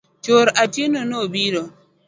Chuor 0.23 0.47
Atieno 0.63 1.01
no 1.11 1.19
biro. 1.33 1.63